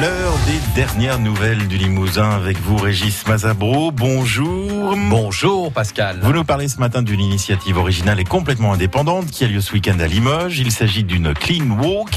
[0.00, 3.92] L'heure des dernières nouvelles du Limousin avec vous, Régis Mazabro.
[3.92, 4.96] Bonjour.
[5.08, 6.18] Bonjour Pascal.
[6.20, 9.72] Vous nous parlez ce matin d'une initiative originale et complètement indépendante qui a lieu ce
[9.72, 10.58] week-end à Limoges.
[10.58, 12.10] Il s'agit d'une clean walk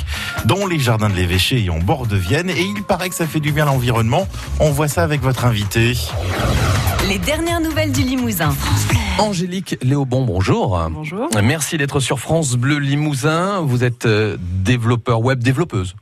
[0.45, 2.49] dont les jardins de l'évêché et en bord de Vienne.
[2.49, 4.27] Et il paraît que ça fait du bien à l'environnement.
[4.59, 5.93] On voit ça avec votre invité.
[7.07, 8.55] Les dernières nouvelles du Limousin.
[9.19, 10.79] Angélique Léobon, bonjour.
[10.91, 11.29] Bonjour.
[11.43, 13.61] Merci d'être sur France Bleu Limousin.
[13.61, 15.95] Vous êtes euh, développeur web, développeuse.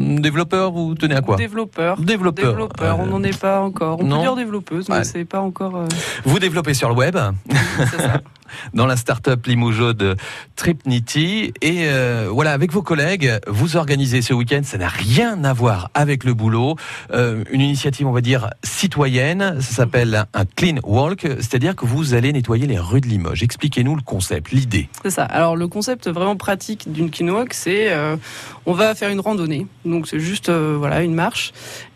[0.00, 1.96] Développeur, vous tenez à quoi Développeur.
[2.00, 2.50] Développeur.
[2.52, 3.98] Développeur, on n'en est pas encore.
[4.00, 4.16] On non.
[4.16, 5.04] peut dire développeuse, mais Ouais.
[5.04, 5.76] c'est pas encore.
[5.76, 5.86] euh,
[6.24, 7.16] Vous développez sur le web,
[7.48, 8.20] c'est ça.
[8.74, 10.16] dans la start-up Limoujo de
[10.56, 11.52] Tripnity.
[11.62, 15.90] Et euh, voilà, avec vos collègues, vous organisez ce week-end, ça n'a rien à voir
[15.94, 16.76] avec le boulot,
[17.12, 22.14] euh, une initiative, on va dire, citoyenne, ça s'appelle un Clean Walk, c'est-à-dire que vous
[22.14, 23.42] allez nettoyer les rues de Limoges.
[23.42, 24.88] Expliquez-nous le concept, l'idée.
[25.02, 25.24] C'est ça.
[25.24, 28.16] Alors le concept vraiment pratique d'une quinoa, c'est euh,
[28.66, 29.66] on va faire une randonnée.
[29.84, 31.52] Donc c'est juste euh, voilà une marche.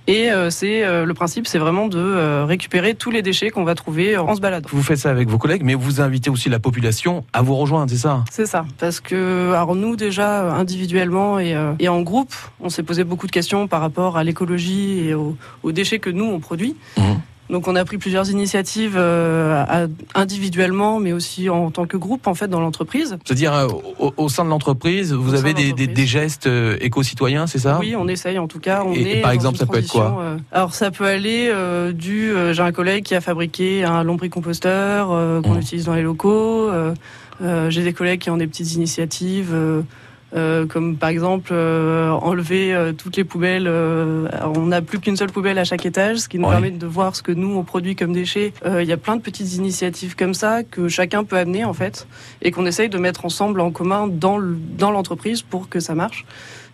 [0.07, 3.65] Et euh, c'est euh, le principe, c'est vraiment de euh, récupérer tous les déchets qu'on
[3.65, 4.69] va trouver en se baladant.
[4.71, 7.91] Vous faites ça avec vos collègues, mais vous invitez aussi la population à vous rejoindre,
[7.91, 8.23] c'est ça?
[8.31, 12.83] C'est ça, parce que alors nous déjà individuellement et, euh, et en groupe, on s'est
[12.83, 16.39] posé beaucoup de questions par rapport à l'écologie et aux, aux déchets que nous on
[16.39, 16.77] produit.
[16.99, 17.21] Mhm.
[17.55, 22.35] Donc on a pris plusieurs initiatives euh, individuellement, mais aussi en tant que groupe en
[22.35, 23.17] fait dans l'entreprise.
[23.25, 23.69] C'est-à-dire, euh,
[24.01, 25.95] au, au sein de l'entreprise, vous Au avez de des, des- l'entreprise.
[25.95, 27.79] des gestes euh, éco-citoyens, c'est ça?
[27.79, 28.83] Oui, on essaye en tout cas.
[28.85, 31.53] On Et- par exemple, ça peut être quoi euh, Alors ça peut aller
[31.95, 32.33] du.
[32.51, 35.07] J'ai un collègue qui a fabriqué un lombricomposteur
[35.45, 35.61] qu'on Mhm.
[35.61, 36.71] utilise dans les locaux.
[37.69, 39.55] J'ai des collègues qui ont des petites initiatives.
[40.35, 43.69] Euh, comme par exemple euh, enlever euh, toutes les poubelles.
[43.69, 46.53] on n'a plus qu'une seule poubelle à chaque étage, ce qui nous Ouais.
[46.53, 48.53] permet de voir ce que nous on produit comme déchets.
[48.67, 52.07] Il y a plein de petites initiatives comme ça que chacun peut amener en fait,
[52.43, 56.25] et qu'on essaye de mettre ensemble en commun dans l'entreprise pour que ça marche.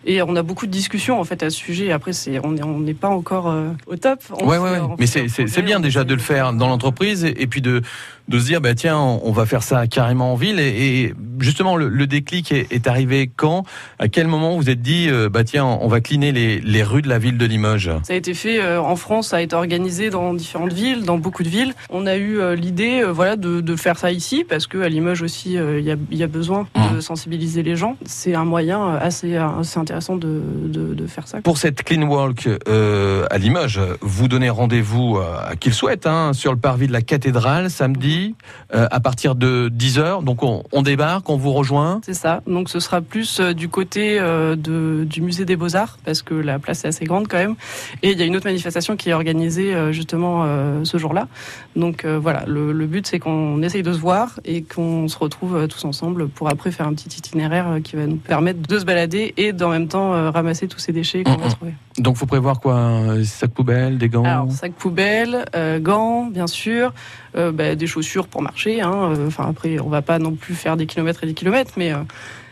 [0.05, 1.91] Et on a beaucoup de discussions en fait à ce sujet.
[1.91, 4.19] Après, c'est on n'est pas encore euh, au top.
[4.39, 7.41] On Ouais, fait- ouais, on Mais c'est bien déjà de le faire dans l'entreprise et,
[7.41, 7.81] et puis de,
[8.27, 10.59] de se dire, bah, tiens, on, on va faire ça carrément en ville.
[10.59, 13.63] Et, et justement, le, le déclic est, est arrivé quand?
[13.99, 17.01] À quel moment vous êtes dit, euh, bah, tiens, on va cleaner les, les rues
[17.03, 17.91] de la ville de Limoges?
[18.03, 21.17] Ça a été fait euh, en France, ça a été organisé dans différentes villes, dans
[21.17, 21.73] beaucoup de villes.
[21.91, 25.53] On a eu l'idée, voilà, de, de faire ça ici parce que à Limoges aussi,
[25.53, 27.01] il y, a, y a besoin de Mmh.
[27.01, 27.95] sensibiliser les gens.
[28.05, 31.41] C'est un moyen assez, assez intéressant de, de, de faire ça.
[31.41, 36.07] Pour cette Clean Walk euh, à Limoges, vous donnez rendez-vous euh, à qui le souhaite
[36.07, 38.35] hein, sur le parvis de la cathédrale samedi
[38.73, 40.23] euh, à partir de 10h.
[40.23, 42.01] Donc on, on débarque, on vous rejoint.
[42.05, 42.41] C'est ça.
[42.47, 46.57] Donc ce sera plus du côté euh, de, du musée des Beaux-Arts, parce que la
[46.57, 47.55] place est assez grande quand même.
[48.01, 50.45] Et il y a une autre manifestation qui est organisée justement
[50.83, 51.27] ce jour-là.
[51.75, 55.67] Donc voilà, le, le but c'est qu'on essaye de se voir et qu'on se retrouve
[55.67, 59.33] tous ensemble pour après faire un petit itinéraire qui va nous permettre de se balader
[59.37, 61.73] et d'en même temps euh, ramasser tous ces déchets qu'on va trouver.
[61.97, 66.47] Donc faut prévoir quoi Un sac poubelle, des gants Alors sac poubelle, euh, gants bien
[66.47, 66.93] sûr,
[67.35, 68.81] euh, bah, des chaussures pour marcher.
[68.81, 69.13] hein.
[69.27, 71.93] Enfin après on va pas non plus faire des kilomètres et des kilomètres, mais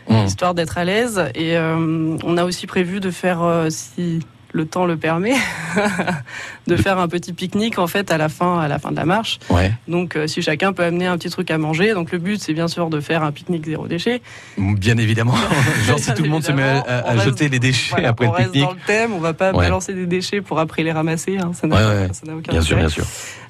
[0.08, 0.24] Mmh.
[0.26, 1.22] histoire d'être à l'aise.
[1.36, 4.18] Et on a aussi prévu de faire, si
[4.52, 5.34] le temps le permet,
[6.66, 9.04] de faire un petit pique-nique en fait à la fin, à la fin de la
[9.04, 9.38] marche.
[9.48, 9.72] Ouais.
[9.88, 12.52] Donc euh, si chacun peut amener un petit truc à manger, donc le but c'est
[12.54, 14.22] bien sûr de faire un pique-nique zéro déchet.
[14.58, 15.34] Bien évidemment.
[15.86, 18.26] Genre si tout le monde se met à, on reste- jeter les déchets Voilà, après
[18.26, 18.68] on le reste pique-nique.
[18.68, 19.64] dans le thème, on va pas Ouais.
[19.64, 21.38] balancer des déchets pour après les ramasser.
[21.38, 23.04] hein, ça n'a Ouais, aucun Bien sûr, bien sûr.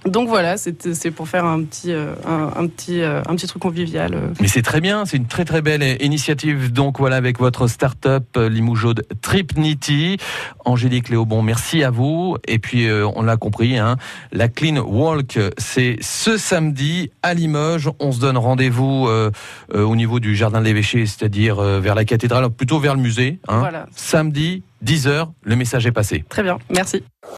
[0.07, 3.61] Donc voilà, c'est pour faire un petit, euh, un, un petit, euh, un petit truc
[3.61, 4.17] convivial.
[4.41, 6.73] Mais c'est très bien, c'est une très très belle initiative.
[6.73, 10.17] Donc voilà, avec votre start-up Limougeaude Tripnity.
[10.65, 12.37] Angélique Léobon, merci à vous.
[12.47, 13.97] Et puis, euh, on l'a compris, hein,
[14.33, 17.91] la Clean Walk, c'est ce samedi à Limoges.
[18.01, 19.31] On se donne rendez-vous euh,
[19.75, 23.39] euh, au niveau du Jardin de l'Évêché, c'est-à-dire vers la cathédrale, plutôt vers le musée.
[23.49, 23.61] hein.
[23.61, 26.25] Voilà, Samedi, 10h, le message est passé.
[26.29, 27.03] très bien, merci.